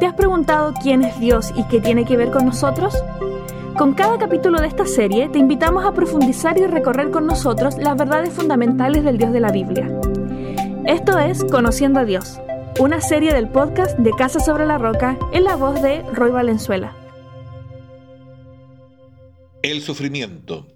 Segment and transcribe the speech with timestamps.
[0.00, 2.94] ¿Te has preguntado quién es Dios y qué tiene que ver con nosotros?
[3.78, 7.96] Con cada capítulo de esta serie te invitamos a profundizar y recorrer con nosotros las
[7.96, 9.88] verdades fundamentales del Dios de la Biblia.
[10.84, 12.40] Esto es Conociendo a Dios,
[12.80, 16.92] una serie del podcast de Casa sobre la Roca en la voz de Roy Valenzuela.
[19.62, 20.73] El sufrimiento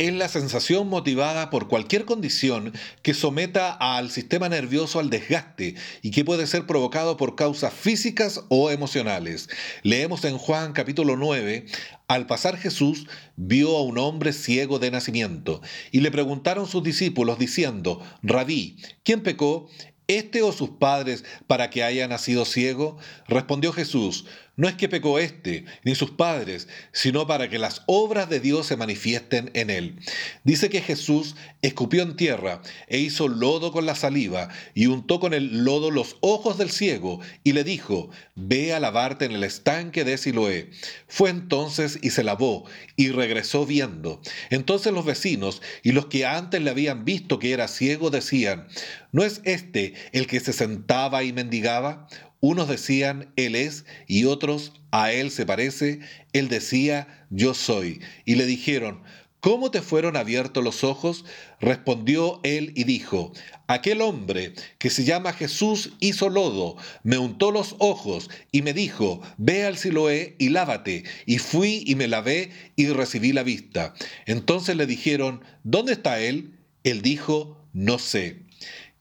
[0.00, 2.72] es la sensación motivada por cualquier condición
[3.02, 8.44] que someta al sistema nervioso al desgaste y que puede ser provocado por causas físicas
[8.48, 9.50] o emocionales.
[9.82, 11.66] Leemos en Juan capítulo 9,
[12.08, 15.60] al pasar Jesús vio a un hombre ciego de nacimiento
[15.92, 19.68] y le preguntaron sus discípulos diciendo, Rabí, ¿quién pecó?
[20.06, 22.96] ¿Este o sus padres para que haya nacido ciego?
[23.28, 24.24] Respondió Jesús,
[24.60, 28.66] no es que pecó éste, ni sus padres, sino para que las obras de Dios
[28.66, 29.96] se manifiesten en él.
[30.44, 35.32] Dice que Jesús escupió en tierra e hizo lodo con la saliva y untó con
[35.32, 40.04] el lodo los ojos del ciego y le dijo, ve a lavarte en el estanque
[40.04, 40.68] de Siloé.
[41.08, 44.20] Fue entonces y se lavó y regresó viendo.
[44.50, 48.68] Entonces los vecinos y los que antes le habían visto que era ciego decían,
[49.10, 52.08] ¿no es este el que se sentaba y mendigaba?
[52.40, 56.00] Unos decían, Él es, y otros, a Él se parece.
[56.32, 58.00] Él decía, Yo soy.
[58.24, 59.02] Y le dijeron,
[59.40, 61.24] ¿Cómo te fueron abiertos los ojos?
[61.60, 63.32] Respondió él y dijo,
[63.68, 69.22] Aquel hombre que se llama Jesús hizo lodo, me untó los ojos y me dijo,
[69.38, 71.04] Ve al Siloé y lávate.
[71.24, 73.94] Y fui y me lavé y recibí la vista.
[74.26, 76.58] Entonces le dijeron, ¿Dónde está él?
[76.84, 78.42] Él dijo, No sé.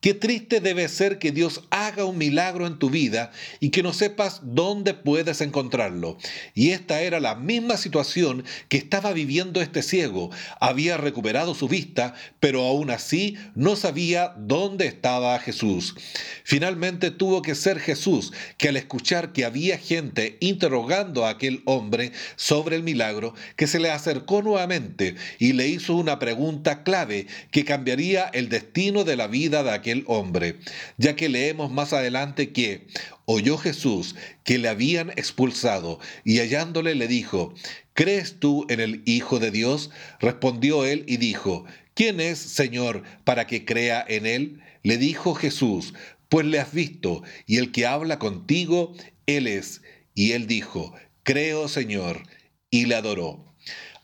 [0.00, 1.64] Qué triste debe ser que Dios
[2.04, 6.16] un milagro en tu vida y que no sepas dónde puedes encontrarlo.
[6.54, 10.30] Y esta era la misma situación que estaba viviendo este ciego.
[10.60, 15.96] Había recuperado su vista, pero aún así no sabía dónde estaba Jesús.
[16.44, 22.12] Finalmente tuvo que ser Jesús que al escuchar que había gente interrogando a aquel hombre
[22.36, 27.64] sobre el milagro, que se le acercó nuevamente y le hizo una pregunta clave que
[27.64, 30.56] cambiaría el destino de la vida de aquel el hombre,
[30.96, 32.86] ya que leemos más adelante que
[33.24, 37.54] oyó Jesús que le habían expulsado y hallándole le dijo,
[37.94, 39.90] ¿crees tú en el Hijo de Dios?
[40.20, 44.60] Respondió él y dijo, ¿quién es, Señor, para que crea en él?
[44.82, 45.94] Le dijo Jesús,
[46.28, 48.94] pues le has visto, y el que habla contigo,
[49.26, 49.82] él es.
[50.14, 52.22] Y él dijo, creo, Señor,
[52.70, 53.54] y le adoró.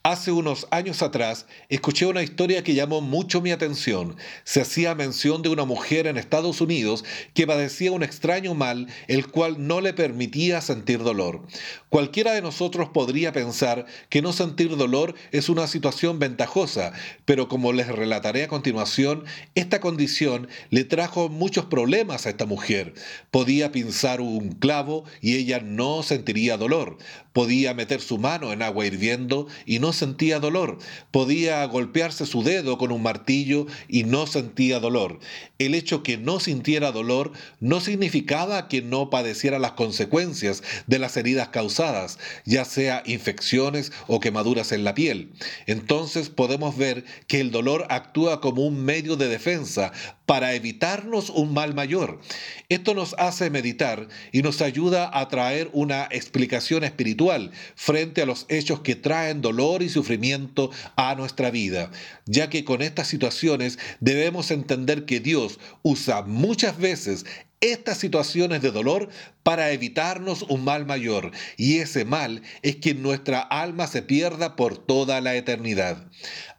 [0.07, 4.17] Hace unos años atrás escuché una historia que llamó mucho mi atención.
[4.45, 9.29] Se hacía mención de una mujer en Estados Unidos que padecía un extraño mal el
[9.29, 11.47] cual no le permitía sentir dolor.
[11.89, 16.93] Cualquiera de nosotros podría pensar que no sentir dolor es una situación ventajosa,
[17.25, 22.93] pero como les relataré a continuación, esta condición le trajo muchos problemas a esta mujer.
[23.31, 26.99] Podía pinzar un clavo y ella no sentiría dolor.
[27.33, 30.79] Podía meter su mano en agua hirviendo y no sentía dolor.
[31.11, 35.19] Podía golpearse su dedo con un martillo y no sentía dolor.
[35.59, 41.17] El hecho que no sintiera dolor no significaba que no padeciera las consecuencias de las
[41.17, 45.33] heridas causadas, ya sea infecciones o quemaduras en la piel.
[45.67, 49.93] Entonces podemos ver que el dolor actúa como un medio de defensa
[50.27, 52.21] para evitarnos un mal mayor.
[52.69, 58.47] Esto nos hace meditar y nos ayuda a traer una explicación espiritual frente a los
[58.49, 61.91] hechos que traen dolor y sufrimiento a nuestra vida,
[62.27, 67.25] ya que con estas situaciones debemos entender que Dios usa muchas veces
[67.61, 69.09] estas situaciones de dolor
[69.43, 74.77] para evitarnos un mal mayor, y ese mal es que nuestra alma se pierda por
[74.77, 76.07] toda la eternidad.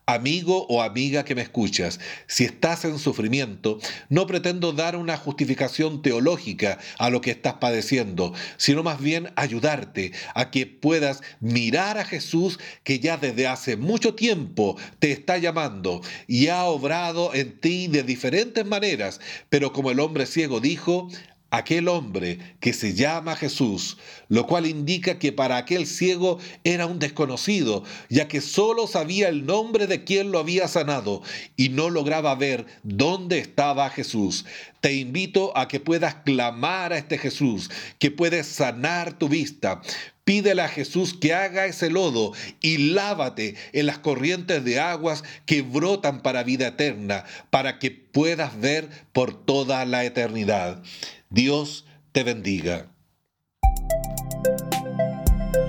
[0.07, 6.03] Amigo o amiga que me escuchas, si estás en sufrimiento, no pretendo dar una justificación
[6.03, 12.05] teológica a lo que estás padeciendo, sino más bien ayudarte a que puedas mirar a
[12.05, 17.87] Jesús que ya desde hace mucho tiempo te está llamando y ha obrado en ti
[17.87, 21.09] de diferentes maneras, pero como el hombre ciego dijo,
[21.57, 23.97] aquel hombre que se llama Jesús,
[24.29, 29.45] lo cual indica que para aquel ciego era un desconocido, ya que solo sabía el
[29.45, 31.21] nombre de quien lo había sanado
[31.55, 34.45] y no lograba ver dónde estaba Jesús.
[34.81, 37.69] Te invito a que puedas clamar a este Jesús,
[37.99, 39.81] que puedes sanar tu vista.
[40.25, 45.61] Pídele a Jesús que haga ese lodo y lávate en las corrientes de aguas que
[45.61, 50.81] brotan para vida eterna, para que puedas ver por toda la eternidad.
[51.29, 52.87] Dios te bendiga.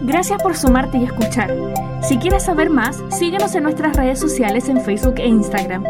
[0.00, 1.54] Gracias por sumarte y escuchar.
[2.02, 5.84] Si quieres saber más, síguenos en nuestras redes sociales en Facebook e Instagram.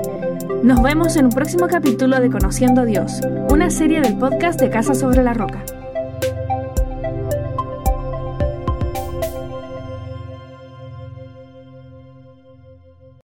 [0.64, 3.20] Nos vemos en un próximo capítulo de Conociendo a Dios,
[3.50, 5.64] una serie del podcast de Casa sobre la Roca.